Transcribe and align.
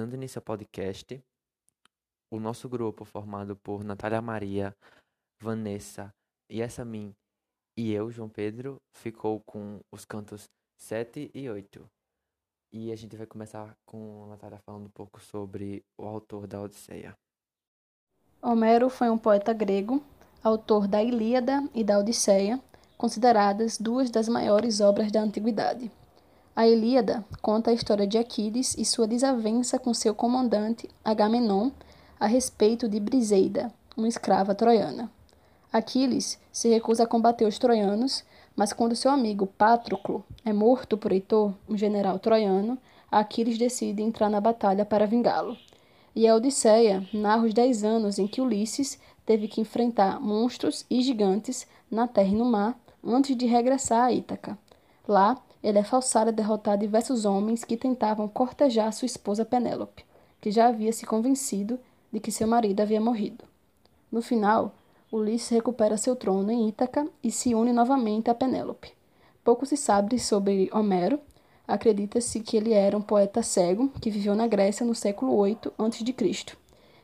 dando 0.00 0.14
início 0.14 0.38
ao 0.38 0.42
podcast. 0.42 1.22
O 2.32 2.40
nosso 2.40 2.70
grupo, 2.70 3.04
formado 3.04 3.54
por 3.54 3.84
Natália 3.84 4.22
Maria, 4.22 4.74
Vanessa, 5.38 6.10
Yasmin 6.50 7.14
e 7.76 7.92
eu, 7.92 8.10
João 8.10 8.30
Pedro, 8.30 8.80
ficou 8.96 9.40
com 9.40 9.80
os 9.92 10.06
cantos 10.06 10.48
7 10.78 11.30
e 11.34 11.50
8. 11.50 11.86
E 12.72 12.90
a 12.90 12.96
gente 12.96 13.14
vai 13.14 13.26
começar 13.26 13.76
com 13.84 14.24
a 14.24 14.28
Natália 14.28 14.58
falando 14.64 14.86
um 14.86 14.90
pouco 14.90 15.20
sobre 15.20 15.84
o 15.98 16.06
autor 16.06 16.46
da 16.46 16.62
Odisseia. 16.62 17.14
Homero 18.40 18.88
foi 18.88 19.10
um 19.10 19.18
poeta 19.18 19.52
grego, 19.52 20.02
autor 20.42 20.88
da 20.88 21.02
Ilíada 21.02 21.68
e 21.74 21.84
da 21.84 21.98
Odisseia, 21.98 22.58
consideradas 22.96 23.76
duas 23.76 24.10
das 24.10 24.28
maiores 24.28 24.80
obras 24.80 25.12
da 25.12 25.20
antiguidade. 25.20 25.90
A 26.60 26.68
Ilíada 26.68 27.24
conta 27.40 27.70
a 27.70 27.72
história 27.72 28.06
de 28.06 28.18
Aquiles 28.18 28.76
e 28.76 28.84
sua 28.84 29.06
desavença 29.06 29.78
com 29.78 29.94
seu 29.94 30.14
comandante 30.14 30.90
Agamenon 31.02 31.70
a 32.20 32.26
respeito 32.26 32.86
de 32.86 33.00
Briseida, 33.00 33.72
uma 33.96 34.06
escrava 34.06 34.54
troiana. 34.54 35.10
Aquiles 35.72 36.38
se 36.52 36.68
recusa 36.68 37.04
a 37.04 37.06
combater 37.06 37.46
os 37.46 37.58
troianos, 37.58 38.22
mas 38.54 38.74
quando 38.74 38.94
seu 38.94 39.10
amigo 39.10 39.46
Patroclo 39.46 40.22
é 40.44 40.52
morto 40.52 40.98
por 40.98 41.12
Heitor, 41.12 41.54
um 41.66 41.78
general 41.78 42.18
troiano, 42.18 42.76
Aquiles 43.10 43.56
decide 43.56 44.02
entrar 44.02 44.28
na 44.28 44.38
batalha 44.38 44.84
para 44.84 45.06
vingá-lo. 45.06 45.56
E 46.14 46.28
a 46.28 46.36
Odisseia 46.36 47.08
narra 47.10 47.46
os 47.46 47.54
dez 47.54 47.82
anos 47.84 48.18
em 48.18 48.26
que 48.26 48.42
Ulisses 48.42 48.98
teve 49.24 49.48
que 49.48 49.62
enfrentar 49.62 50.20
monstros 50.20 50.84
e 50.90 51.00
gigantes 51.00 51.66
na 51.90 52.06
terra 52.06 52.28
e 52.28 52.36
no 52.36 52.44
mar 52.44 52.78
antes 53.02 53.34
de 53.34 53.46
regressar 53.46 54.04
a 54.04 54.12
Ítaca. 54.12 54.58
Lá, 55.08 55.42
ele 55.62 55.78
é 55.78 55.84
forçado 55.84 56.30
a 56.30 56.32
derrotar 56.32 56.78
diversos 56.78 57.24
homens 57.24 57.64
que 57.64 57.76
tentavam 57.76 58.26
cortejar 58.28 58.92
sua 58.92 59.06
esposa 59.06 59.44
Penélope, 59.44 60.04
que 60.40 60.50
já 60.50 60.68
havia 60.68 60.92
se 60.92 61.04
convencido 61.04 61.78
de 62.12 62.18
que 62.18 62.32
seu 62.32 62.46
marido 62.46 62.80
havia 62.80 63.00
morrido. 63.00 63.44
No 64.10 64.22
final, 64.22 64.74
Ulisses 65.12 65.50
recupera 65.50 65.96
seu 65.96 66.16
trono 66.16 66.50
em 66.50 66.68
Ítaca 66.68 67.06
e 67.22 67.30
se 67.30 67.54
une 67.54 67.72
novamente 67.72 68.30
a 68.30 68.34
Penélope. 68.34 68.92
Pouco 69.44 69.66
se 69.66 69.76
sabe 69.76 70.18
sobre 70.18 70.70
Homero. 70.72 71.18
Acredita-se 71.66 72.40
que 72.40 72.56
ele 72.56 72.72
era 72.72 72.96
um 72.96 73.02
poeta 73.02 73.42
cego 73.42 73.88
que 74.00 74.10
viveu 74.10 74.34
na 74.34 74.46
Grécia 74.46 74.84
no 74.84 74.94
século 74.94 75.42
VIII 75.42 75.58
a.C. 75.78 76.56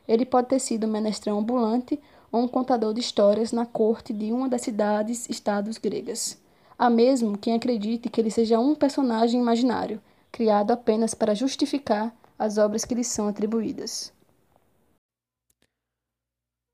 Ele 0.07 0.25
pode 0.25 0.47
ter 0.47 0.59
sido 0.59 0.87
um 0.87 0.89
menestrão 0.89 1.39
ambulante 1.39 1.99
ou 2.31 2.41
um 2.41 2.47
contador 2.47 2.93
de 2.93 2.99
histórias 2.99 3.51
na 3.51 3.65
corte 3.65 4.13
de 4.13 4.31
uma 4.31 4.47
das 4.47 4.61
cidades-estados 4.61 5.77
gregas. 5.77 6.37
Há 6.79 6.91
mesmo 6.91 7.37
quem 7.37 7.55
acredite 7.55 8.07
que 8.07 8.21
ele 8.21 8.29
seja 8.29 8.59
um 8.59 8.75
personagem 8.75 9.41
imaginário, 9.41 9.99
criado 10.31 10.71
apenas 10.71 11.15
para 11.15 11.33
justificar 11.33 12.15
as 12.37 12.59
obras 12.59 12.85
que 12.85 12.93
lhe 12.93 13.03
são 13.03 13.27
atribuídas. 13.27 14.13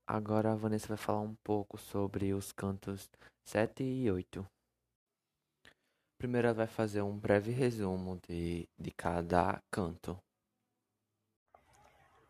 Agora 0.06 0.52
a 0.52 0.54
Vanessa 0.54 0.88
vai 0.88 0.98
falar 0.98 1.20
um 1.20 1.34
pouco 1.42 1.78
sobre 1.78 2.34
os 2.34 2.52
cantos 2.52 3.08
7 3.46 3.82
e 3.82 4.10
8. 4.10 4.46
Primeiro 6.18 6.48
ela 6.48 6.54
vai 6.54 6.66
fazer 6.66 7.00
um 7.00 7.16
breve 7.16 7.50
resumo 7.50 8.20
de, 8.28 8.68
de 8.78 8.90
cada 8.90 9.58
canto. 9.70 10.18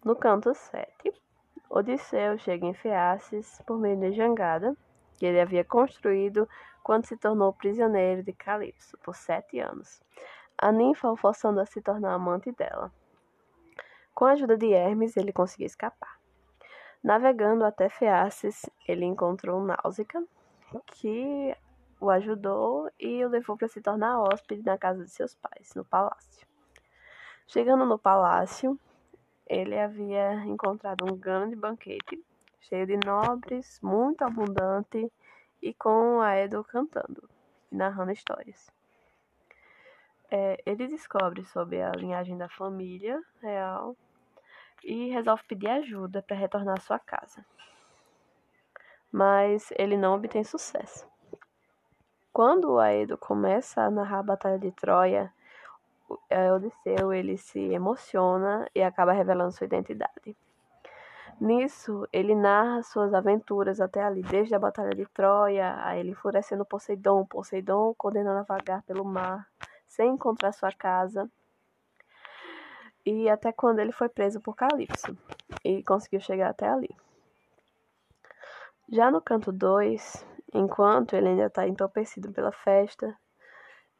No 0.04 0.14
canto 0.14 0.54
7, 0.54 1.12
Odisseu 1.68 2.38
chega 2.38 2.66
em 2.66 2.74
Feaces 2.74 3.60
por 3.66 3.80
meio 3.80 3.98
de 3.98 4.12
jangada 4.12 4.76
que 5.16 5.26
ele 5.26 5.40
havia 5.40 5.64
construído 5.64 6.48
quando 6.84 7.06
se 7.06 7.16
tornou 7.16 7.50
prisioneiro 7.50 8.22
de 8.22 8.34
Calipso 8.34 8.98
por 8.98 9.16
sete 9.16 9.58
anos, 9.58 10.02
a 10.58 10.70
ninfa 10.70 11.10
o 11.10 11.16
forçando 11.16 11.58
a 11.58 11.64
se 11.66 11.80
tornar 11.80 12.12
amante 12.12 12.52
dela. 12.52 12.92
Com 14.14 14.26
a 14.26 14.32
ajuda 14.32 14.56
de 14.56 14.70
Hermes, 14.70 15.16
ele 15.16 15.32
conseguiu 15.32 15.66
escapar. 15.66 16.20
Navegando 17.02 17.64
até 17.64 17.88
Feaces, 17.88 18.68
ele 18.86 19.06
encontrou 19.06 19.64
Náusica, 19.64 20.22
que 20.86 21.56
o 21.98 22.10
ajudou 22.10 22.90
e 23.00 23.24
o 23.24 23.28
levou 23.30 23.56
para 23.56 23.66
se 23.66 23.80
tornar 23.80 24.20
hóspede 24.20 24.62
na 24.62 24.76
casa 24.76 25.04
de 25.04 25.10
seus 25.10 25.34
pais, 25.34 25.74
no 25.74 25.86
palácio. 25.86 26.46
Chegando 27.46 27.86
no 27.86 27.98
palácio, 27.98 28.78
ele 29.46 29.78
havia 29.78 30.34
encontrado 30.44 31.04
um 31.10 31.16
grande 31.16 31.56
banquete, 31.56 32.22
cheio 32.60 32.86
de 32.86 32.98
nobres, 32.98 33.80
muito 33.82 34.22
abundante 34.22 35.10
e 35.64 35.72
com 35.72 36.20
Aedo 36.20 36.62
cantando 36.62 37.26
e 37.72 37.76
narrando 37.76 38.12
histórias. 38.12 38.70
É, 40.30 40.62
ele 40.66 40.86
descobre 40.86 41.42
sobre 41.46 41.80
a 41.80 41.90
linhagem 41.92 42.36
da 42.36 42.50
família 42.50 43.18
real 43.40 43.96
e 44.84 45.08
resolve 45.08 45.42
pedir 45.48 45.70
ajuda 45.70 46.20
para 46.20 46.36
retornar 46.36 46.76
à 46.76 46.80
sua 46.80 46.98
casa. 46.98 47.42
Mas 49.10 49.72
ele 49.78 49.96
não 49.96 50.16
obtém 50.16 50.44
sucesso. 50.44 51.08
Quando 52.30 52.78
Aedo 52.78 53.16
começa 53.16 53.80
a 53.80 53.90
narrar 53.90 54.18
a 54.18 54.22
Batalha 54.22 54.58
de 54.58 54.70
Troia, 54.70 55.32
é, 56.28 56.52
Odisseu 56.52 57.10
ele 57.10 57.38
se 57.38 57.58
emociona 57.72 58.68
e 58.74 58.82
acaba 58.82 59.12
revelando 59.12 59.52
sua 59.52 59.64
identidade. 59.64 60.36
Nisso, 61.40 62.06
ele 62.12 62.34
narra 62.34 62.82
suas 62.82 63.12
aventuras 63.12 63.80
até 63.80 64.02
ali, 64.02 64.22
desde 64.22 64.54
a 64.54 64.58
Batalha 64.58 64.94
de 64.94 65.04
Troia, 65.06 65.76
a 65.84 65.96
ele 65.96 66.10
enfurecendo 66.10 66.64
Poseidon, 66.64 67.26
Poseidon 67.26 67.94
condenando 67.96 68.38
a 68.38 68.42
vagar 68.42 68.82
pelo 68.84 69.04
mar, 69.04 69.48
sem 69.86 70.12
encontrar 70.12 70.52
sua 70.52 70.72
casa, 70.72 71.30
e 73.04 73.28
até 73.28 73.52
quando 73.52 73.80
ele 73.80 73.92
foi 73.92 74.08
preso 74.08 74.40
por 74.40 74.54
Calipso, 74.54 75.16
e 75.64 75.82
conseguiu 75.82 76.20
chegar 76.20 76.50
até 76.50 76.68
ali. 76.68 76.94
Já 78.88 79.10
no 79.10 79.20
canto 79.20 79.50
2, 79.50 80.26
enquanto 80.52 81.14
ele 81.14 81.28
ainda 81.28 81.46
está 81.46 81.66
entorpecido 81.66 82.32
pela 82.32 82.52
festa, 82.52 83.14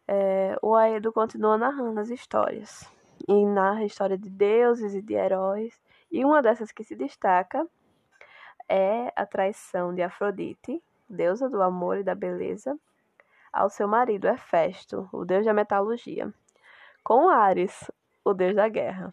é, 0.07 0.57
o 0.63 0.75
Aedo 0.75 1.13
continua 1.13 1.59
narrando 1.59 1.99
as 1.99 2.11
histórias, 2.11 2.89
e 3.27 3.47
narra 3.47 3.81
a 3.81 3.87
história 3.87 4.17
de 4.17 4.31
deuses 4.31 4.95
e 4.95 5.03
de 5.03 5.15
heróis, 5.15 5.79
e 6.15 6.25
uma 6.25 6.41
dessas 6.41 6.71
que 6.71 6.85
se 6.85 6.95
destaca 6.95 7.67
é 8.69 9.13
a 9.17 9.27
traição 9.27 9.93
de 9.93 10.01
Afrodite, 10.01 10.81
deusa 11.09 11.51
do 11.51 11.61
amor 11.61 11.99
e 11.99 12.05
da 12.05 12.15
beleza, 12.15 12.79
ao 13.53 13.69
seu 13.69 13.89
marido 13.89 14.29
Hefesto, 14.29 15.09
o 15.13 15.25
deus 15.25 15.45
da 15.45 15.53
metalurgia, 15.53 16.33
com 17.03 17.29
Ares, 17.29 17.91
o 18.25 18.33
deus 18.33 18.55
da 18.55 18.69
guerra. 18.69 19.13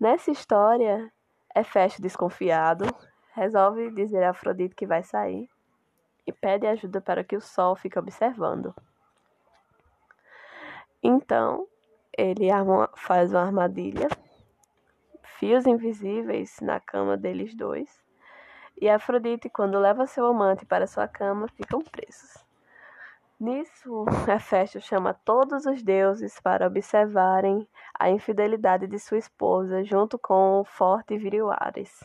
Nessa 0.00 0.30
história, 0.30 1.12
Hefesto 1.54 2.00
desconfiado 2.00 2.86
resolve 3.34 3.90
dizer 3.90 4.24
a 4.24 4.30
Afrodite 4.30 4.74
que 4.74 4.86
vai 4.86 5.02
sair 5.02 5.50
e 6.26 6.32
pede 6.32 6.66
ajuda 6.66 6.98
para 6.98 7.22
que 7.22 7.36
o 7.36 7.42
sol 7.42 7.76
fique 7.76 7.98
observando. 7.98 8.74
Então, 11.02 11.68
ele 12.16 12.48
faz 12.96 13.34
uma 13.34 13.42
armadilha 13.42 14.08
fios 15.40 15.66
invisíveis 15.66 16.60
na 16.60 16.78
cama 16.78 17.16
deles 17.16 17.54
dois. 17.54 17.88
E 18.78 18.90
Afrodite, 18.90 19.48
quando 19.48 19.78
leva 19.78 20.06
seu 20.06 20.26
amante 20.26 20.66
para 20.66 20.86
sua 20.86 21.08
cama, 21.08 21.48
ficam 21.48 21.80
presos. 21.80 22.44
Nisso, 23.40 24.04
Hefesto 24.28 24.82
chama 24.82 25.14
todos 25.24 25.64
os 25.64 25.82
deuses 25.82 26.38
para 26.40 26.66
observarem 26.66 27.66
a 27.98 28.10
infidelidade 28.10 28.86
de 28.86 28.98
sua 28.98 29.16
esposa 29.16 29.82
junto 29.82 30.18
com 30.18 30.60
o 30.60 30.64
forte 30.64 31.16
viril 31.16 31.50
Ares. 31.50 31.98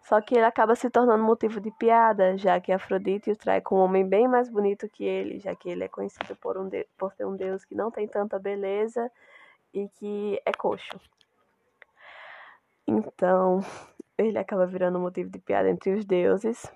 Só 0.00 0.18
que 0.22 0.34
ele 0.34 0.46
acaba 0.46 0.74
se 0.74 0.88
tornando 0.88 1.22
motivo 1.22 1.60
de 1.60 1.70
piada, 1.72 2.38
já 2.38 2.58
que 2.58 2.72
Afrodite 2.72 3.30
o 3.30 3.36
trai 3.36 3.60
com 3.60 3.76
um 3.76 3.80
homem 3.80 4.08
bem 4.08 4.26
mais 4.26 4.48
bonito 4.48 4.88
que 4.88 5.04
ele, 5.04 5.40
já 5.40 5.54
que 5.54 5.68
ele 5.68 5.84
é 5.84 5.88
conhecido 5.88 6.34
por, 6.36 6.56
um 6.56 6.68
de... 6.70 6.86
por 6.96 7.12
ser 7.12 7.26
um 7.26 7.36
deus 7.36 7.66
que 7.66 7.74
não 7.74 7.90
tem 7.90 8.08
tanta 8.08 8.38
beleza 8.38 9.10
e 9.74 9.88
que 9.90 10.40
é 10.46 10.52
coxo. 10.52 10.98
Então, 12.86 13.60
ele 14.16 14.38
acaba 14.38 14.66
virando 14.66 14.98
motivo 14.98 15.30
de 15.30 15.38
piada 15.38 15.68
entre 15.68 15.94
os 15.94 16.04
deuses, 16.04 16.70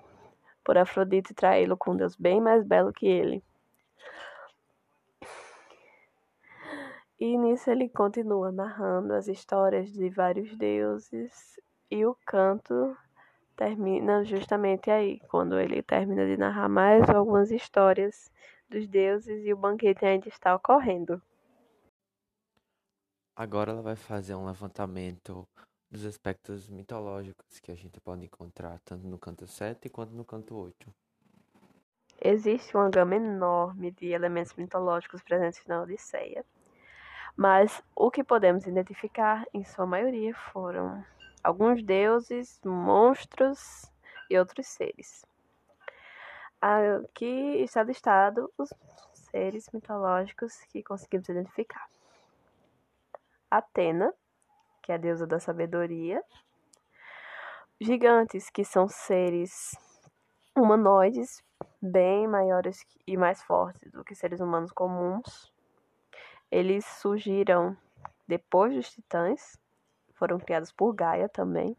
por 0.63 0.77
Afrodite 0.77 1.33
traí-lo 1.33 1.77
com 1.77 1.91
um 1.91 1.97
deus 1.97 2.15
bem 2.15 2.39
mais 2.41 2.63
belo 2.63 2.93
que 2.93 3.07
ele. 3.07 3.43
E 7.19 7.37
nisso 7.37 7.69
ele 7.69 7.87
continua 7.87 8.51
narrando 8.51 9.13
as 9.13 9.27
histórias 9.27 9.91
de 9.91 10.09
vários 10.09 10.55
deuses, 10.55 11.59
e 11.89 12.03
o 12.05 12.17
canto 12.25 12.97
termina 13.55 14.23
justamente 14.25 14.89
aí, 14.89 15.19
quando 15.29 15.59
ele 15.59 15.83
termina 15.83 16.25
de 16.25 16.35
narrar 16.35 16.67
mais 16.67 17.07
algumas 17.09 17.51
histórias 17.51 18.31
dos 18.67 18.87
deuses 18.87 19.45
e 19.45 19.53
o 19.53 19.57
banquete 19.57 20.03
ainda 20.03 20.27
está 20.27 20.55
ocorrendo. 20.55 21.21
Agora 23.35 23.71
ela 23.71 23.81
vai 23.81 23.95
fazer 23.95 24.33
um 24.33 24.45
levantamento 24.45 25.47
dos 25.91 26.05
aspectos 26.05 26.69
mitológicos 26.69 27.59
que 27.59 27.69
a 27.69 27.75
gente 27.75 27.99
pode 27.99 28.23
encontrar 28.23 28.79
tanto 28.85 29.05
no 29.05 29.19
canto 29.19 29.45
7 29.45 29.89
quanto 29.89 30.13
no 30.13 30.23
canto 30.23 30.55
8. 30.55 30.87
Existe 32.23 32.77
uma 32.77 32.89
gama 32.89 33.15
enorme 33.15 33.91
de 33.91 34.07
elementos 34.07 34.53
mitológicos 34.53 35.21
presentes 35.21 35.65
na 35.65 35.81
Odisseia, 35.81 36.45
Mas 37.35 37.81
o 37.95 38.11
que 38.11 38.23
podemos 38.23 38.67
identificar, 38.67 39.45
em 39.53 39.63
sua 39.63 39.85
maioria, 39.85 40.33
foram 40.53 41.03
alguns 41.43 41.81
deuses, 41.83 42.59
monstros 42.63 43.91
e 44.29 44.37
outros 44.37 44.67
seres. 44.67 45.25
Aqui 46.61 47.63
está 47.63 47.83
listado 47.83 48.51
os 48.57 48.69
seres 49.13 49.69
mitológicos 49.73 50.53
que 50.65 50.83
conseguimos 50.83 51.27
identificar. 51.29 51.89
Atena, 53.49 54.13
é 54.91 54.95
a 54.95 54.97
deusa 54.97 55.25
da 55.25 55.39
sabedoria. 55.39 56.23
Gigantes, 57.79 58.49
que 58.49 58.63
são 58.63 58.87
seres 58.87 59.71
humanoides, 60.55 61.43
bem 61.81 62.27
maiores 62.27 62.85
e 63.07 63.17
mais 63.17 63.41
fortes 63.41 63.91
do 63.91 64.03
que 64.03 64.13
seres 64.13 64.39
humanos 64.39 64.71
comuns. 64.71 65.51
Eles 66.51 66.85
surgiram 66.85 67.75
depois 68.27 68.75
dos 68.75 68.91
titãs, 68.91 69.57
foram 70.13 70.37
criados 70.37 70.71
por 70.71 70.93
Gaia 70.93 71.27
também. 71.27 71.75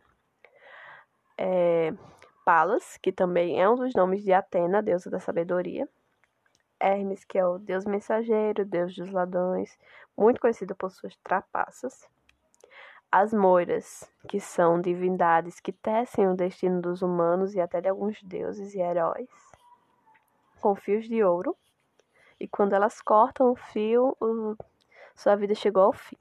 É, 1.38 1.92
Palas, 2.44 2.96
que 2.96 3.12
também 3.12 3.60
é 3.60 3.68
um 3.68 3.76
dos 3.76 3.94
nomes 3.94 4.22
de 4.22 4.32
Atena, 4.32 4.82
deusa 4.82 5.08
da 5.08 5.20
sabedoria. 5.20 5.88
Hermes, 6.80 7.24
que 7.24 7.38
é 7.38 7.46
o 7.46 7.58
deus 7.58 7.84
mensageiro, 7.84 8.64
deus 8.64 8.96
dos 8.96 9.10
ladrões, 9.12 9.78
muito 10.16 10.40
conhecido 10.40 10.74
por 10.74 10.90
suas 10.90 11.16
trapaças. 11.18 12.08
As 13.14 13.30
moiras, 13.34 14.10
que 14.26 14.40
são 14.40 14.80
divindades 14.80 15.60
que 15.60 15.70
tecem 15.70 16.26
o 16.28 16.34
destino 16.34 16.80
dos 16.80 17.02
humanos 17.02 17.54
e 17.54 17.60
até 17.60 17.78
de 17.78 17.90
alguns 17.90 18.22
deuses 18.22 18.74
e 18.74 18.80
heróis, 18.80 19.28
com 20.62 20.74
fios 20.74 21.06
de 21.06 21.22
ouro. 21.22 21.54
E 22.40 22.48
quando 22.48 22.72
elas 22.72 23.02
cortam 23.02 23.50
o 23.50 23.54
fio, 23.54 24.16
o... 24.18 24.56
sua 25.14 25.36
vida 25.36 25.54
chegou 25.54 25.82
ao 25.82 25.92
fim. 25.92 26.16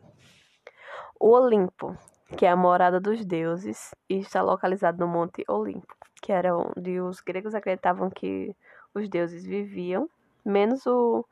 O 1.17 1.29
Olimpo, 1.29 1.97
que 2.35 2.45
é 2.45 2.49
a 2.49 2.57
morada 2.57 2.99
dos 2.99 3.25
deuses 3.25 3.95
e 4.09 4.19
está 4.19 4.41
localizado 4.41 4.99
no 4.99 5.07
Monte 5.07 5.45
Olimpo, 5.47 5.95
que 6.21 6.33
era 6.33 6.57
onde 6.57 6.99
os 6.99 7.21
gregos 7.21 7.55
acreditavam 7.55 8.09
que 8.09 8.53
os 8.93 9.07
deuses 9.07 9.45
viviam, 9.45 10.09
menos 10.43 10.85
o 10.85 11.25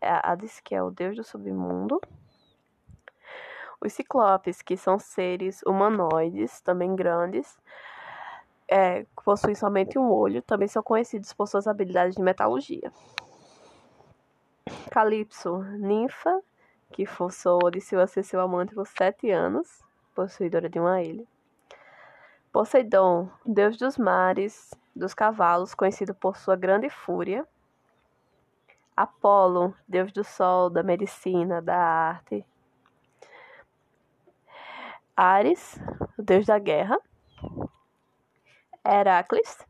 Hades, 0.00 0.58
que 0.60 0.74
é 0.74 0.82
o 0.82 0.90
deus 0.90 1.16
do 1.16 1.22
submundo. 1.22 2.00
Os 3.84 3.92
ciclopes, 3.92 4.62
que 4.62 4.76
são 4.76 4.96
seres 4.96 5.60
humanoides, 5.64 6.60
também 6.60 6.94
grandes, 6.94 7.58
é, 8.68 9.04
possuem 9.24 9.56
somente 9.56 9.98
um 9.98 10.08
olho, 10.08 10.40
também 10.40 10.68
são 10.68 10.84
conhecidos 10.84 11.32
por 11.32 11.48
suas 11.48 11.66
habilidades 11.66 12.14
de 12.14 12.22
metalurgia. 12.22 12.92
Calypso, 14.88 15.58
ninfa, 15.80 16.40
que 16.92 17.04
forçou 17.04 17.58
Odisseu 17.64 18.00
a 18.00 18.06
ser 18.06 18.22
seu 18.22 18.40
amante 18.40 18.72
por 18.72 18.86
sete 18.86 19.32
anos, 19.32 19.82
possuidora 20.14 20.68
de 20.68 20.78
uma 20.78 21.02
ilha. 21.02 21.26
Poseidon, 22.52 23.28
deus 23.44 23.76
dos 23.76 23.98
mares, 23.98 24.70
dos 24.94 25.12
cavalos, 25.12 25.74
conhecido 25.74 26.14
por 26.14 26.36
sua 26.36 26.54
grande 26.54 26.88
fúria. 26.88 27.44
Apolo, 28.96 29.74
deus 29.88 30.12
do 30.12 30.22
sol, 30.22 30.70
da 30.70 30.84
medicina, 30.84 31.60
da 31.60 31.76
arte. 31.76 32.46
Ares, 35.16 35.78
deus 36.18 36.46
da 36.46 36.58
guerra. 36.58 36.98
Heracles, 38.84 39.66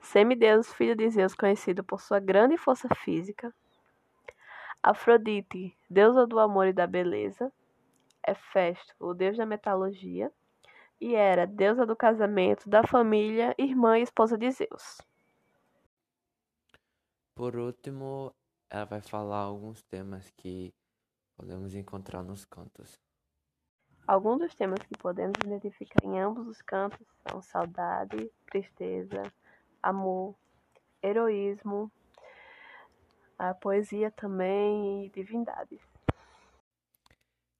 semideus, 0.00 0.72
filho 0.72 0.94
de 0.94 1.10
Zeus, 1.10 1.34
conhecido 1.34 1.82
por 1.82 2.00
sua 2.00 2.20
grande 2.20 2.56
força 2.56 2.88
física. 2.94 3.54
Afrodite, 4.82 5.76
deusa 5.88 6.26
do 6.26 6.38
amor 6.38 6.66
e 6.66 6.72
da 6.72 6.86
beleza. 6.86 7.52
Hefesto, 8.26 8.94
o 9.00 9.14
deus 9.14 9.36
da 9.36 9.46
metalurgia 9.46 10.30
e 11.02 11.16
era 11.16 11.48
deusa 11.48 11.84
do 11.84 11.96
casamento, 11.96 12.70
da 12.70 12.86
família, 12.86 13.52
irmã 13.58 13.98
e 13.98 14.02
esposa 14.02 14.38
de 14.38 14.48
Zeus. 14.52 15.00
Por 17.34 17.56
último, 17.56 18.32
ela 18.70 18.84
vai 18.84 19.00
falar 19.00 19.40
alguns 19.40 19.82
temas 19.82 20.30
que 20.36 20.72
podemos 21.36 21.74
encontrar 21.74 22.22
nos 22.22 22.44
cantos. 22.44 23.00
Alguns 24.12 24.40
dos 24.40 24.54
temas 24.54 24.78
que 24.80 24.94
podemos 24.98 25.32
identificar 25.42 26.04
em 26.04 26.20
ambos 26.20 26.46
os 26.46 26.60
cantos 26.60 27.06
são 27.26 27.40
saudade, 27.40 28.30
tristeza, 28.44 29.22
amor, 29.82 30.36
heroísmo, 31.02 31.90
a 33.38 33.54
poesia 33.54 34.10
também 34.10 35.06
e 35.06 35.08
divindades. 35.08 35.80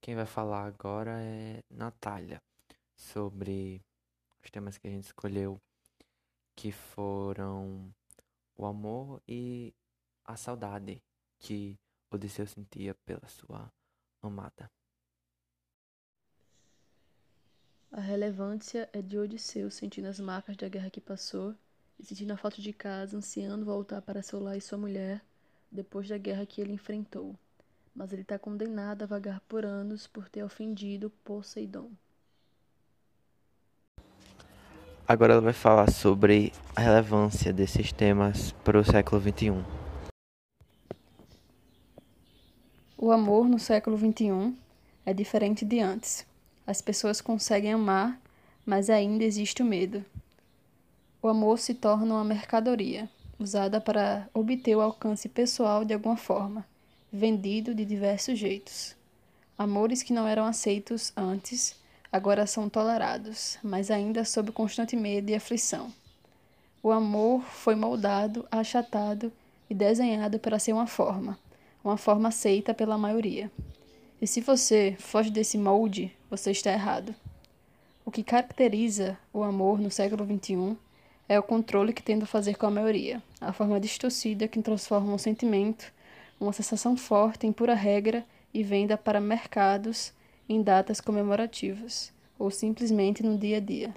Quem 0.02 0.14
vai 0.14 0.26
falar 0.26 0.66
agora 0.66 1.22
é 1.22 1.62
Natália 1.70 2.38
sobre 2.94 3.82
os 4.44 4.50
temas 4.50 4.76
que 4.76 4.86
a 4.86 4.90
gente 4.90 5.04
escolheu, 5.04 5.58
que 6.54 6.70
foram 6.70 7.90
o 8.54 8.66
amor 8.66 9.22
e 9.26 9.72
a 10.22 10.36
saudade 10.36 11.02
que 11.38 11.80
Odisseu 12.10 12.46
sentia 12.46 12.94
pela 13.06 13.26
sua 13.26 13.72
amada. 14.22 14.70
A 17.94 18.00
relevância 18.00 18.88
é 18.90 19.02
de 19.02 19.18
Odisseu 19.18 19.70
sentindo 19.70 20.08
as 20.08 20.18
marcas 20.18 20.56
da 20.56 20.66
guerra 20.66 20.88
que 20.88 20.98
passou 20.98 21.54
e 22.00 22.02
sentindo 22.06 22.32
a 22.32 22.38
falta 22.38 22.62
de 22.62 22.72
casa, 22.72 23.18
ansiando 23.18 23.66
voltar 23.66 24.00
para 24.00 24.22
seu 24.22 24.40
lar 24.40 24.56
e 24.56 24.62
sua 24.62 24.78
mulher 24.78 25.20
depois 25.70 26.08
da 26.08 26.16
guerra 26.16 26.46
que 26.46 26.62
ele 26.62 26.72
enfrentou. 26.72 27.36
Mas 27.94 28.10
ele 28.10 28.22
está 28.22 28.38
condenado 28.38 29.02
a 29.02 29.06
vagar 29.06 29.40
por 29.40 29.66
anos 29.66 30.06
por 30.06 30.26
ter 30.30 30.42
ofendido 30.42 31.10
Poseidon. 31.22 31.90
Agora 35.06 35.34
ela 35.34 35.42
vai 35.42 35.52
falar 35.52 35.90
sobre 35.90 36.50
a 36.74 36.80
relevância 36.80 37.52
desses 37.52 37.92
temas 37.92 38.52
para 38.64 38.80
o 38.80 38.84
século 38.84 39.20
XXI. 39.20 39.62
O 42.96 43.12
amor 43.12 43.46
no 43.46 43.58
século 43.58 43.98
XXI 43.98 44.56
é 45.04 45.12
diferente 45.12 45.62
de 45.66 45.80
antes. 45.80 46.31
As 46.72 46.80
pessoas 46.80 47.20
conseguem 47.20 47.74
amar, 47.74 48.18
mas 48.64 48.88
ainda 48.88 49.24
existe 49.24 49.60
o 49.60 49.66
medo. 49.66 50.02
O 51.20 51.28
amor 51.28 51.58
se 51.58 51.74
torna 51.74 52.14
uma 52.14 52.24
mercadoria, 52.24 53.10
usada 53.38 53.78
para 53.78 54.26
obter 54.32 54.74
o 54.74 54.80
alcance 54.80 55.28
pessoal 55.28 55.84
de 55.84 55.92
alguma 55.92 56.16
forma, 56.16 56.66
vendido 57.12 57.74
de 57.74 57.84
diversos 57.84 58.38
jeitos. 58.38 58.96
Amores 59.58 60.02
que 60.02 60.14
não 60.14 60.26
eram 60.26 60.46
aceitos 60.46 61.12
antes 61.14 61.76
agora 62.10 62.46
são 62.46 62.70
tolerados, 62.70 63.58
mas 63.62 63.90
ainda 63.90 64.24
sob 64.24 64.50
constante 64.50 64.96
medo 64.96 65.28
e 65.28 65.34
aflição. 65.34 65.92
O 66.82 66.90
amor 66.90 67.42
foi 67.42 67.74
moldado, 67.74 68.48
achatado 68.50 69.30
e 69.68 69.74
desenhado 69.74 70.38
para 70.38 70.58
ser 70.58 70.72
uma 70.72 70.86
forma, 70.86 71.38
uma 71.84 71.98
forma 71.98 72.30
aceita 72.30 72.72
pela 72.72 72.96
maioria. 72.96 73.52
E 74.22 74.26
se 74.26 74.40
você 74.40 74.96
foge 74.98 75.28
desse 75.28 75.58
molde, 75.58 76.16
você 76.32 76.50
está 76.50 76.72
errado. 76.72 77.14
O 78.06 78.10
que 78.10 78.24
caracteriza 78.24 79.18
o 79.34 79.42
amor 79.42 79.78
no 79.78 79.90
século 79.90 80.24
XXI 80.24 80.78
é 81.28 81.38
o 81.38 81.42
controle 81.42 81.92
que 81.92 82.02
tenta 82.02 82.24
fazer 82.24 82.56
com 82.56 82.64
a 82.64 82.70
maioria, 82.70 83.22
a 83.38 83.52
forma 83.52 83.78
distorcida 83.78 84.48
que 84.48 84.62
transforma 84.62 85.12
um 85.12 85.18
sentimento, 85.18 85.92
uma 86.40 86.54
sensação 86.54 86.96
forte 86.96 87.46
em 87.46 87.52
pura 87.52 87.74
regra 87.74 88.26
e 88.52 88.62
venda 88.62 88.96
para 88.96 89.20
mercados 89.20 90.14
em 90.48 90.62
datas 90.62 91.02
comemorativas 91.02 92.10
ou 92.38 92.50
simplesmente 92.50 93.22
no 93.22 93.36
dia 93.36 93.58
a 93.58 93.60
dia. 93.60 93.94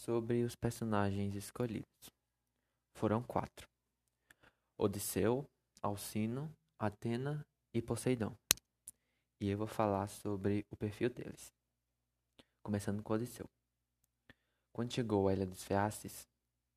Sobre 0.00 0.42
os 0.42 0.56
personagens 0.56 1.36
escolhidos. 1.36 1.86
Foram 2.98 3.22
quatro: 3.22 3.68
Odisseu, 4.76 5.44
Alcino, 5.80 6.50
Atena 6.76 7.40
e 7.72 7.80
Poseidon. 7.80 8.34
E 9.42 9.50
eu 9.50 9.58
vou 9.58 9.66
falar 9.66 10.06
sobre 10.06 10.64
o 10.70 10.76
perfil 10.76 11.10
deles. 11.10 11.52
Começando 12.62 13.02
com 13.02 13.12
Odisseu. 13.12 13.50
Quando 14.72 14.92
chegou 14.92 15.26
à 15.26 15.32
Ilha 15.32 15.44
dos 15.44 15.64
Feaces, 15.64 16.28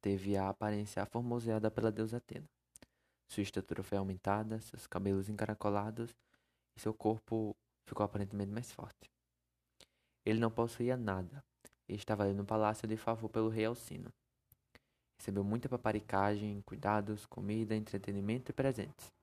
teve 0.01 0.36
a 0.36 0.50
aparência 0.50 1.03
aformoseada 1.03 1.69
pela 1.69 1.91
deusa 1.91 2.17
Atena. 2.17 2.50
Sua 3.29 3.43
estatura 3.43 3.84
foi 3.84 4.00
aumentada, 4.00 4.60
seus 4.62 4.88
cabelos 4.88 5.29
encaracolados 5.29 6.10
e 6.75 6.79
seu 6.79 6.91
corpo 6.91 7.55
ficou 7.88 8.03
aparentemente 8.03 8.51
mais 8.51 8.72
forte. 8.72 9.12
Ele 10.25 10.39
não 10.39 10.50
possuía 10.50 10.98
nada 10.98 11.45
e 11.88 11.93
estava 11.93 12.24
ali 12.24 12.34
no 12.34 12.48
palácio 12.48 12.88
de 12.88 12.98
favor 12.98 13.29
pelo 13.29 13.48
rei 13.48 13.65
Alcino. 13.65 14.12
Recebeu 15.19 15.43
muita 15.43 15.69
paparicagem, 15.69 16.63
cuidados, 16.63 17.27
comida, 17.27 17.75
entretenimento 17.75 18.50
e 18.50 18.55
presentes. 18.55 19.14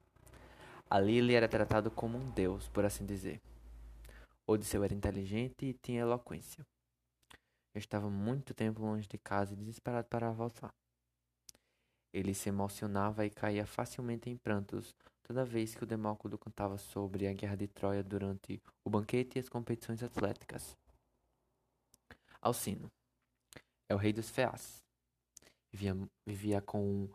Ali 0.95 1.17
ele 1.17 1.33
era 1.33 1.49
tratado 1.49 1.91
como 1.91 2.19
um 2.19 2.31
deus, 2.33 2.69
por 2.69 2.85
assim 2.85 3.07
dizer. 3.07 3.41
Odisseu 4.47 4.85
era 4.85 4.93
inteligente 4.93 5.65
e 5.65 5.73
tinha 5.73 6.03
eloquência. 6.03 6.67
Eu 7.75 7.79
estava 7.79 8.11
muito 8.11 8.53
tempo 8.53 8.83
longe 8.83 9.09
de 9.09 9.17
casa 9.17 9.55
e 9.55 9.57
desesperado 9.57 10.07
para 10.09 10.31
voltar. 10.31 10.71
Ele 12.13 12.35
se 12.35 12.51
emocionava 12.51 13.25
e 13.25 13.31
caía 13.31 13.65
facilmente 13.65 14.29
em 14.29 14.37
prantos 14.37 14.95
toda 15.23 15.47
vez 15.47 15.75
que 15.75 15.83
o 15.83 15.87
Demócrito 15.87 16.37
contava 16.37 16.77
sobre 16.77 17.27
a 17.27 17.33
guerra 17.33 17.57
de 17.57 17.69
Troia 17.69 18.03
durante 18.03 18.63
o 18.85 18.91
banquete 18.91 19.39
e 19.39 19.41
as 19.41 19.49
competições 19.49 20.03
atléticas. 20.03 20.77
Alcino 22.39 22.93
é 23.89 23.95
o 23.95 23.99
rei 23.99 24.13
dos 24.13 24.29
feas. 24.29 24.83
Vivia, 25.73 25.97
vivia 26.27 26.61
com 26.61 27.09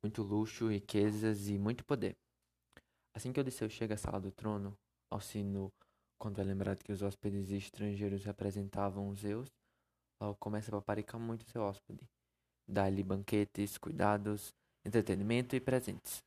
muito 0.00 0.22
luxo, 0.22 0.68
riquezas 0.68 1.48
e 1.48 1.58
muito 1.58 1.84
poder. 1.84 2.16
Assim 3.14 3.32
que 3.32 3.38
Odisseu 3.38 3.70
chega 3.70 3.94
à 3.94 3.96
sala 3.96 4.20
do 4.20 4.32
trono, 4.32 4.76
Alcino, 5.08 5.72
quando 6.18 6.40
é 6.40 6.44
lembrado 6.44 6.82
que 6.82 6.90
os 6.90 7.00
hóspedes 7.00 7.48
estrangeiros 7.50 8.24
representavam 8.24 9.14
Zeus, 9.14 9.48
logo 10.20 10.36
começa 10.36 10.70
a 10.70 10.80
paparicar 10.80 11.20
muito 11.20 11.48
seu 11.48 11.62
hóspede. 11.62 12.04
Dá-lhe 12.66 13.04
banquetes, 13.04 13.78
cuidados, 13.78 14.52
entretenimento 14.84 15.54
e 15.54 15.60
presentes, 15.60 16.24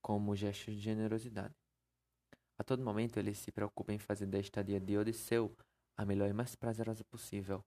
como 0.00 0.34
gestos 0.34 0.74
de 0.74 0.80
generosidade. 0.80 1.54
A 2.58 2.64
todo 2.64 2.82
momento 2.82 3.18
ele 3.18 3.34
se 3.34 3.52
preocupa 3.52 3.92
em 3.92 3.98
fazer 3.98 4.26
da 4.26 4.38
estadia 4.38 4.80
de 4.80 4.96
Odisseu 4.96 5.54
a 5.96 6.06
melhor 6.06 6.30
e 6.30 6.32
mais 6.32 6.54
prazerosa 6.54 7.04
possível, 7.04 7.62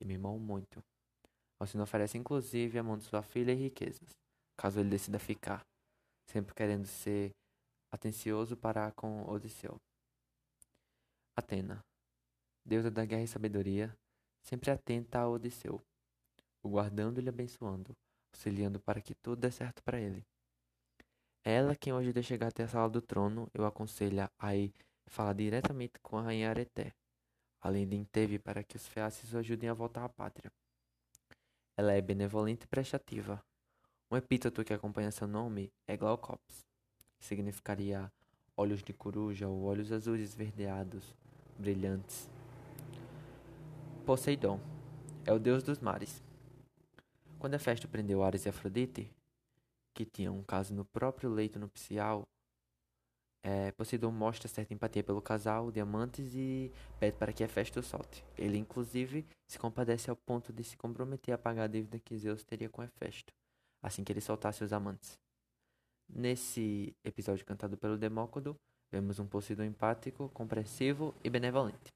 e 0.00 0.04
mimou 0.04 0.38
muito. 0.38 0.84
Alcino 1.58 1.84
oferece 1.84 2.18
inclusive 2.18 2.78
a 2.78 2.82
mão 2.82 2.98
de 2.98 3.04
sua 3.04 3.22
filha 3.22 3.52
e 3.52 3.56
riquezas, 3.56 4.10
caso 4.56 4.80
ele 4.80 4.90
decida 4.90 5.18
ficar, 5.18 5.64
sempre 6.28 6.54
querendo 6.54 6.86
ser 6.86 7.30
atencioso 7.92 8.56
para 8.56 8.90
com 8.92 9.22
Odisseu. 9.30 9.78
Atena, 11.36 11.84
deusa 12.64 12.90
da 12.90 13.04
guerra 13.04 13.22
e 13.22 13.28
sabedoria, 13.28 13.94
sempre 14.42 14.70
atenta 14.70 15.20
a 15.20 15.28
Odisseu, 15.28 15.80
o 16.62 16.70
guardando 16.70 17.18
e 17.18 17.22
lhe 17.22 17.28
abençoando, 17.28 17.94
auxiliando 18.34 18.80
para 18.80 19.00
que 19.00 19.14
tudo 19.14 19.40
dê 19.40 19.50
certo 19.50 19.82
para 19.82 20.00
ele. 20.00 20.26
Ela 21.44 21.76
quem 21.76 21.92
hoje 21.92 22.12
de 22.12 22.22
chegar 22.22 22.48
até 22.48 22.62
a 22.64 22.68
sala 22.68 22.88
do 22.88 23.02
trono, 23.02 23.48
eu 23.52 23.66
aconselho 23.66 24.30
a 24.38 24.56
ir 24.56 24.72
falar 25.06 25.34
diretamente 25.34 25.98
com 26.00 26.16
a 26.16 26.22
rainha 26.22 26.48
Areté, 26.48 26.94
além 27.60 27.86
de 27.86 27.96
Inteve 27.96 28.38
para 28.38 28.64
que 28.64 28.76
os 28.76 28.86
feaces 28.86 29.34
o 29.34 29.38
ajudem 29.38 29.68
a 29.68 29.74
voltar 29.74 30.04
à 30.04 30.08
pátria. 30.08 30.50
Ela 31.76 31.92
é 31.92 32.00
benevolente 32.00 32.64
e 32.64 32.68
prestativa. 32.68 33.44
Um 34.10 34.16
epíteto 34.16 34.64
que 34.64 34.72
acompanha 34.72 35.10
seu 35.10 35.26
nome 35.26 35.72
é 35.86 35.96
Glaucops, 35.96 36.66
significaria 37.24 38.12
olhos 38.56 38.82
de 38.82 38.92
coruja 38.92 39.48
ou 39.48 39.62
olhos 39.62 39.90
azuis 39.90 40.20
esverdeados, 40.20 41.14
brilhantes. 41.58 42.28
Poseidon 44.04 44.60
é 45.24 45.32
o 45.32 45.38
deus 45.38 45.62
dos 45.62 45.78
mares. 45.78 46.22
Quando 47.38 47.54
Hefesto 47.54 47.88
prendeu 47.88 48.22
Ares 48.22 48.46
e 48.46 48.48
Afrodite, 48.48 49.10
que 49.94 50.04
tinham 50.04 50.36
um 50.36 50.42
caso 50.42 50.74
no 50.74 50.84
próprio 50.84 51.30
leito 51.30 51.58
nupcial, 51.58 52.22
é, 53.44 53.72
Poseidon 53.72 54.12
mostra 54.12 54.48
certa 54.48 54.72
empatia 54.72 55.02
pelo 55.02 55.20
casal 55.20 55.72
de 55.72 55.80
amantes 55.80 56.32
e 56.34 56.70
pede 57.00 57.16
para 57.16 57.32
que 57.32 57.42
Hefesto 57.42 57.80
o 57.80 57.82
solte. 57.82 58.24
Ele, 58.38 58.56
inclusive, 58.56 59.26
se 59.48 59.58
compadece 59.58 60.08
ao 60.08 60.16
ponto 60.16 60.52
de 60.52 60.62
se 60.62 60.76
comprometer 60.76 61.34
a 61.34 61.38
pagar 61.38 61.64
a 61.64 61.66
dívida 61.66 61.98
que 61.98 62.16
Zeus 62.16 62.44
teria 62.44 62.68
com 62.68 62.82
Hefesto, 62.82 63.32
assim 63.82 64.04
que 64.04 64.12
ele 64.12 64.20
soltasse 64.20 64.62
os 64.62 64.72
amantes. 64.72 65.18
Nesse 66.14 66.94
episódio 67.02 67.44
cantado 67.46 67.76
pelo 67.78 67.96
Demócrito, 67.96 68.54
vemos 68.90 69.18
um 69.18 69.26
Poseidon 69.26 69.64
empático, 69.64 70.28
compreensivo 70.28 71.14
e 71.24 71.30
benevolente. 71.30 71.90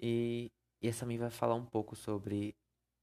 E, 0.00 0.50
e 0.82 0.88
essa 0.88 1.00
também 1.00 1.18
vai 1.18 1.30
falar 1.30 1.54
um 1.54 1.64
pouco 1.64 1.94
sobre 1.94 2.52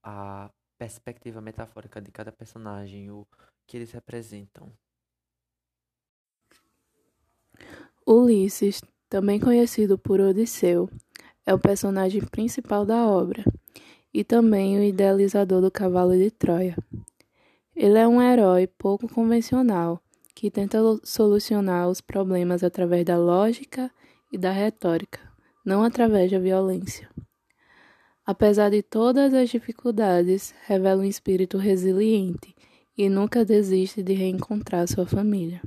a 0.04 0.52
perspectiva 0.78 1.40
metafórica 1.40 2.02
de 2.02 2.12
cada 2.12 2.34
personagem, 2.34 3.10
o 3.10 3.26
que 3.66 3.78
eles 3.78 3.92
representam. 3.92 4.70
Ulisses, 8.06 8.82
também 9.08 9.40
conhecido 9.40 9.98
por 9.98 10.20
Odisseu, 10.20 10.90
é 11.46 11.54
o 11.54 11.60
personagem 11.60 12.22
principal 12.26 12.86
da 12.86 13.08
obra 13.08 13.44
e 14.14 14.24
também 14.24 14.78
o 14.78 14.84
idealizador 14.84 15.62
do 15.62 15.72
cavalo 15.72 16.18
de 16.18 16.30
Troia. 16.30 16.76
Ele 17.84 17.98
é 17.98 18.08
um 18.08 18.22
herói 18.22 18.68
pouco 18.68 19.08
convencional 19.12 20.00
que 20.36 20.52
tenta 20.52 20.78
solucionar 21.04 21.90
os 21.90 22.00
problemas 22.00 22.64
através 22.64 23.04
da 23.04 23.18
lógica 23.18 23.90
e 24.32 24.38
da 24.38 24.52
retórica, 24.52 25.20
não 25.66 25.84
através 25.84 26.30
da 26.30 26.38
violência. 26.38 27.10
Apesar 28.24 28.70
de 28.70 28.84
todas 28.84 29.34
as 29.34 29.50
dificuldades, 29.50 30.54
revela 30.68 31.02
um 31.02 31.06
espírito 31.06 31.58
resiliente 31.58 32.56
e 32.96 33.10
nunca 33.10 33.44
desiste 33.44 34.04
de 34.04 34.14
reencontrar 34.14 34.88
sua 34.88 35.08
família. 35.08 35.60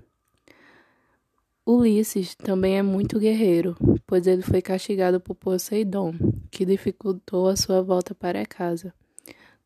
Ulisses 1.66 2.37
também 2.37 2.78
é 2.78 2.83
muito 2.83 3.18
guerreiro, 3.18 3.76
pois 4.06 4.28
ele 4.28 4.42
foi 4.42 4.62
castigado 4.62 5.21
por 5.21 5.35
Poseidon, 5.35 6.14
que 6.49 6.64
dificultou 6.64 7.49
a 7.49 7.56
sua 7.56 7.83
volta 7.83 8.14
para 8.14 8.47
casa, 8.47 8.94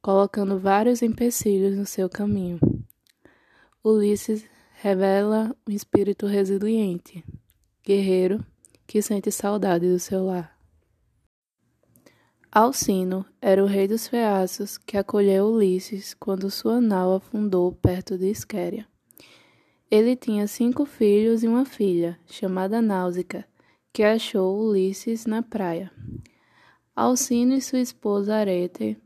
colocando 0.00 0.58
vários 0.58 1.02
empecilhos 1.02 1.76
no 1.76 1.84
seu 1.84 2.08
caminho. 2.08 2.58
Ulisses 3.84 4.44
revela 4.80 5.54
um 5.66 5.72
espírito 5.72 6.26
resiliente, 6.26 7.24
guerreiro, 7.84 8.44
que 8.86 9.02
sente 9.02 9.30
saudade 9.30 9.90
do 9.90 9.98
seu 9.98 10.24
lar. 10.24 10.56
Alcino 12.50 13.26
era 13.42 13.62
o 13.62 13.66
rei 13.66 13.86
dos 13.86 14.08
feaços 14.08 14.78
que 14.78 14.96
acolheu 14.96 15.46
Ulisses 15.46 16.14
quando 16.14 16.50
sua 16.50 16.80
nau 16.80 17.14
afundou 17.14 17.72
perto 17.72 18.16
de 18.16 18.30
Esquéria. 18.30 18.86
Ele 19.90 20.16
tinha 20.16 20.46
cinco 20.46 20.84
filhos 20.84 21.42
e 21.42 21.48
uma 21.48 21.64
filha, 21.64 22.18
chamada 22.26 22.80
Náusica, 22.80 23.46
que 23.92 24.02
achou 24.02 24.58
Ulisses 24.58 25.26
na 25.26 25.42
praia. 25.42 25.90
Alcino 26.96 27.54
e 27.54 27.60
sua 27.60 27.80
esposa 27.80 28.34
Arete 28.36 28.96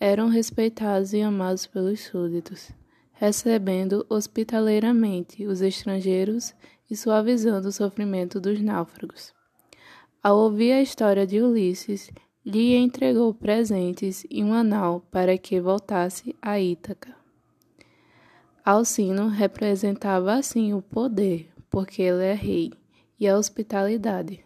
eram 0.00 0.28
respeitados 0.28 1.12
e 1.12 1.20
amados 1.20 1.66
pelos 1.66 2.00
súditos, 2.00 2.70
recebendo 3.12 4.06
hospitaleiramente 4.08 5.46
os 5.46 5.60
estrangeiros 5.60 6.54
e 6.90 6.96
suavizando 6.96 7.68
o 7.68 7.72
sofrimento 7.72 8.40
dos 8.40 8.60
náufragos. 8.62 9.34
Ao 10.22 10.38
ouvir 10.38 10.72
a 10.72 10.80
história 10.80 11.26
de 11.26 11.40
Ulisses, 11.42 12.10
lhe 12.44 12.74
entregou 12.74 13.34
presentes 13.34 14.24
e 14.30 14.42
um 14.42 14.54
anal 14.54 15.02
para 15.10 15.36
que 15.36 15.60
voltasse 15.60 16.34
a 16.40 16.58
Ítaca. 16.58 17.14
Alcino 18.64 19.28
representava 19.28 20.34
assim 20.34 20.72
o 20.72 20.80
poder, 20.80 21.50
porque 21.70 22.02
ele 22.02 22.24
é 22.24 22.34
rei, 22.34 22.72
e 23.18 23.28
a 23.28 23.36
hospitalidade. 23.36 24.44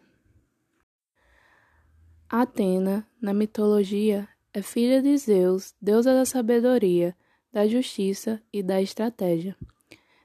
Atena, 2.28 3.06
na 3.20 3.32
mitologia, 3.32 4.28
é 4.54 4.62
filha 4.62 5.02
de 5.02 5.16
Zeus, 5.18 5.74
deusa 5.82 6.14
da 6.14 6.24
sabedoria, 6.24 7.16
da 7.52 7.66
justiça 7.66 8.40
e 8.52 8.62
da 8.62 8.80
estratégia. 8.80 9.56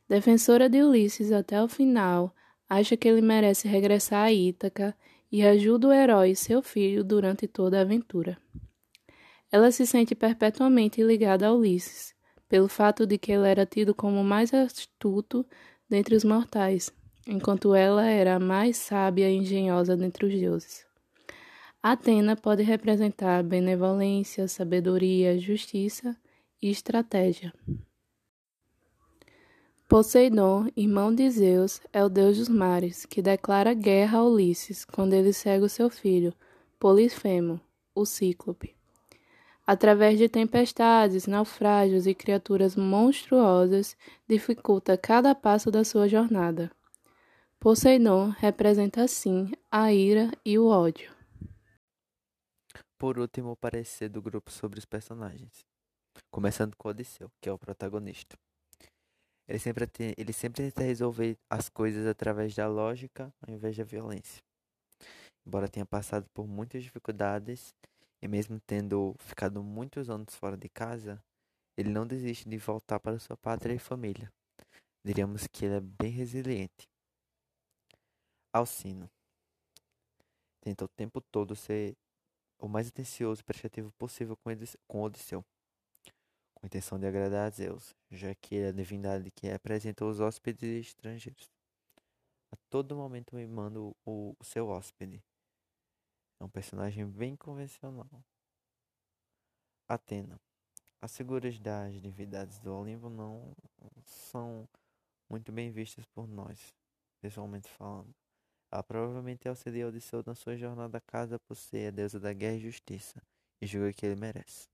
Defensora 0.07 0.69
de 0.69 0.83
Ulisses 0.83 1.31
até 1.31 1.61
o 1.61 1.67
final, 1.67 2.33
acha 2.69 2.95
que 2.95 3.07
ele 3.07 3.21
merece 3.21 3.67
regressar 3.67 4.25
a 4.25 4.31
Ítaca 4.31 4.95
e 5.31 5.43
ajuda 5.43 5.87
o 5.87 5.91
herói, 5.91 6.35
seu 6.35 6.61
filho, 6.61 7.03
durante 7.03 7.47
toda 7.47 7.79
a 7.79 7.81
aventura. 7.81 8.37
Ela 9.51 9.71
se 9.71 9.87
sente 9.87 10.13
perpetuamente 10.13 11.01
ligada 11.01 11.47
a 11.47 11.53
Ulisses, 11.53 12.13
pelo 12.47 12.67
fato 12.67 13.07
de 13.07 13.17
que 13.17 13.31
ele 13.31 13.47
era 13.47 13.65
tido 13.65 13.95
como 13.95 14.21
o 14.21 14.23
mais 14.23 14.53
astuto 14.53 15.43
dentre 15.89 16.15
os 16.15 16.23
mortais, 16.23 16.93
enquanto 17.27 17.73
ela 17.73 18.05
era 18.05 18.35
a 18.35 18.39
mais 18.39 18.77
sábia 18.77 19.27
e 19.27 19.37
engenhosa 19.37 19.97
dentre 19.97 20.27
os 20.27 20.33
deuses. 20.33 20.88
Atena 21.81 22.35
pode 22.35 22.61
representar 22.61 23.41
benevolência, 23.41 24.49
sabedoria, 24.49 25.39
justiça 25.39 26.13
e 26.61 26.69
estratégia. 26.69 27.53
Poseidon, 29.87 30.67
irmão 30.75 31.15
de 31.15 31.29
Zeus, 31.31 31.81
é 31.93 32.03
o 32.03 32.09
deus 32.09 32.37
dos 32.37 32.49
mares, 32.49 33.05
que 33.05 33.21
declara 33.21 33.73
guerra 33.73 34.19
a 34.19 34.23
Ulisses 34.25 34.83
quando 34.83 35.13
ele 35.13 35.31
cega 35.31 35.65
o 35.65 35.69
seu 35.69 35.89
filho, 35.89 36.33
Polifemo, 36.77 37.61
o 37.95 38.05
Cíclope. 38.05 38.75
Através 39.65 40.17
de 40.19 40.27
tempestades, 40.27 41.27
naufrágios 41.27 42.05
e 42.05 42.13
criaturas 42.13 42.75
monstruosas, 42.75 43.95
dificulta 44.27 44.97
cada 44.97 45.33
passo 45.33 45.71
da 45.71 45.85
sua 45.85 46.09
jornada. 46.09 46.69
Poseidon 47.57 48.33
representa 48.37 49.03
assim 49.03 49.51
a 49.71 49.93
ira 49.93 50.29
e 50.45 50.59
o 50.59 50.67
ódio. 50.67 51.18
Por 52.99 53.17
último, 53.17 53.51
o 53.51 53.55
parecer 53.55 54.09
do 54.09 54.21
grupo 54.21 54.51
sobre 54.51 54.77
os 54.77 54.85
personagens. 54.85 55.65
Começando 56.29 56.75
com 56.75 56.89
Odisseu, 56.89 57.31
que 57.41 57.47
é 57.47 57.51
o 57.51 57.57
protagonista. 57.57 58.37
Ele 59.47 59.57
sempre, 59.57 59.87
tem, 59.87 60.13
ele 60.17 60.33
sempre 60.33 60.63
tenta 60.65 60.83
resolver 60.83 61.37
as 61.49 61.69
coisas 61.69 62.05
através 62.05 62.53
da 62.53 62.67
lógica 62.67 63.33
ao 63.41 63.53
invés 63.53 63.75
da 63.77 63.83
violência. 63.83 64.43
Embora 65.47 65.69
tenha 65.69 65.85
passado 65.85 66.27
por 66.33 66.45
muitas 66.45 66.83
dificuldades, 66.83 67.73
e 68.21 68.27
mesmo 68.27 68.59
tendo 68.67 69.15
ficado 69.17 69.63
muitos 69.63 70.09
anos 70.09 70.35
fora 70.35 70.57
de 70.57 70.67
casa, 70.67 71.23
ele 71.77 71.89
não 71.89 72.05
desiste 72.05 72.47
de 72.47 72.57
voltar 72.57 72.99
para 72.99 73.17
sua 73.17 73.37
pátria 73.37 73.73
e 73.73 73.79
família, 73.79 74.29
Diríamos 75.03 75.47
que 75.47 75.65
ele 75.65 75.75
é 75.75 75.79
bem 75.79 76.11
resiliente. 76.11 76.87
Alcino 78.53 79.09
tenta 80.61 80.83
o 80.83 80.89
tempo 80.89 81.21
todo 81.21 81.55
ser 81.55 81.95
o 82.59 82.67
mais 82.67 82.87
atencioso 82.89 83.41
e 83.41 83.43
prestativo 83.43 83.91
possível 83.93 84.37
com 84.87 85.01
Odisseu, 85.01 85.43
com 86.53 86.65
a 86.65 86.67
intenção 86.67 86.99
de 86.99 87.07
agradar 87.07 87.47
a 87.47 87.49
Zeus, 87.49 87.95
já 88.11 88.35
que 88.35 88.55
ele 88.55 88.65
é 88.65 88.69
a 88.69 88.73
divindade 88.73 89.31
que 89.31 89.47
representa 89.47 90.05
os 90.05 90.19
hóspedes 90.19 90.87
estrangeiros. 90.87 91.49
A 92.51 92.57
todo 92.69 92.95
momento 92.95 93.35
mimando 93.35 93.95
o, 94.05 94.35
o 94.37 94.43
seu 94.43 94.67
hóspede. 94.67 95.23
É 96.39 96.43
um 96.43 96.49
personagem 96.49 97.05
bem 97.05 97.35
convencional. 97.35 98.23
Atena. 99.87 100.39
As 101.01 101.15
figuras 101.15 101.57
das 101.59 102.01
divindades 102.01 102.59
do 102.59 102.73
Olimpo 102.73 103.09
não 103.09 103.55
são 104.03 104.67
muito 105.29 105.51
bem 105.51 105.71
vistas 105.71 106.05
por 106.07 106.27
nós, 106.27 106.73
pessoalmente 107.21 107.69
falando. 107.69 108.13
Ela 108.71 108.83
provavelmente 108.83 109.47
auxilia 109.47 109.87
Odisseu 109.87 110.23
na 110.25 110.35
sua 110.35 110.55
jornada 110.55 110.99
à 110.99 111.01
casa 111.01 111.39
por 111.39 111.55
ser 111.55 111.87
a 111.87 111.91
deusa 111.91 112.19
da 112.19 112.31
guerra 112.31 112.57
e 112.57 112.59
justiça, 112.59 113.21
e 113.59 113.65
julga 113.65 113.91
que 113.93 114.05
ele 114.05 114.15
merece. 114.15 114.67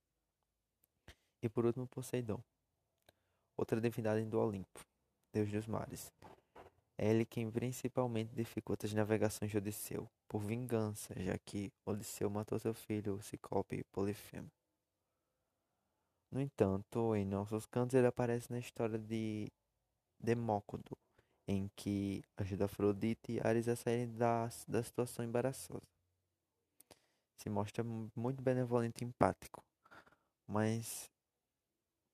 E 1.41 1.47
por 1.47 1.65
último, 1.65 1.87
Poseidon, 1.87 2.41
outra 3.55 3.79
divindade 3.79 4.25
do 4.25 4.39
Olimpo, 4.39 4.85
deus 5.33 5.49
dos 5.49 5.67
mares. 5.67 6.11
É 6.97 7.09
ele 7.09 7.25
quem 7.25 7.51
principalmente 7.51 8.33
dificulta 8.33 8.85
as 8.85 8.93
navegações 8.93 9.51
de 9.51 9.57
Odisseu, 9.57 10.09
por 10.27 10.39
vingança, 10.39 11.13
já 11.21 11.37
que 11.37 11.71
Odisseu 11.85 12.29
matou 12.29 12.57
seu 12.57 12.73
filho 12.73 13.21
Ciclope 13.21 13.83
Polifemo. 13.91 14.49
No 16.31 16.41
entanto, 16.41 17.15
em 17.15 17.25
nossos 17.25 17.65
cantos 17.65 17.95
ele 17.95 18.07
aparece 18.07 18.51
na 18.51 18.59
história 18.59 18.97
de 18.97 19.49
Demócrito, 20.19 20.97
em 21.47 21.69
que 21.75 22.23
ajuda 22.37 22.65
Afrodite 22.65 23.33
e 23.33 23.39
Ares 23.39 23.67
a 23.67 23.75
saírem 23.75 24.11
da, 24.15 24.49
da 24.67 24.83
situação 24.83 25.23
embaraçosa. 25.23 25.87
Se 27.37 27.49
mostra 27.49 27.83
muito 27.83 28.41
benevolente 28.41 29.03
e 29.03 29.07
empático, 29.07 29.63
mas 30.47 31.11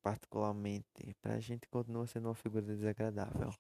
particularmente 0.02 1.16
para 1.22 1.36
a 1.36 1.40
gente 1.40 1.68
continua 1.68 2.08
sendo 2.08 2.28
uma 2.28 2.36
figura 2.36 2.66
desagradável. 2.66 3.54